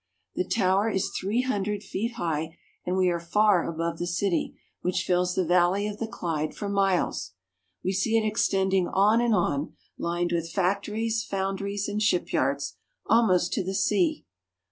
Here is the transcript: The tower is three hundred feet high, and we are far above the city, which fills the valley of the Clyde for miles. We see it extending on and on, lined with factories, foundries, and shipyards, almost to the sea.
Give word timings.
The 0.33 0.45
tower 0.47 0.89
is 0.89 1.11
three 1.11 1.41
hundred 1.41 1.83
feet 1.83 2.13
high, 2.13 2.57
and 2.87 2.97
we 2.97 3.09
are 3.09 3.19
far 3.19 3.63
above 3.71 3.99
the 3.99 4.07
city, 4.07 4.59
which 4.81 5.03
fills 5.03 5.35
the 5.35 5.45
valley 5.45 5.87
of 5.87 5.99
the 5.99 6.07
Clyde 6.07 6.55
for 6.55 6.67
miles. 6.67 7.33
We 7.83 7.93
see 7.93 8.17
it 8.17 8.25
extending 8.25 8.87
on 8.87 9.21
and 9.21 9.35
on, 9.35 9.73
lined 9.99 10.31
with 10.31 10.51
factories, 10.51 11.23
foundries, 11.23 11.87
and 11.87 12.01
shipyards, 12.01 12.77
almost 13.05 13.53
to 13.53 13.63
the 13.63 13.75
sea. 13.75 14.25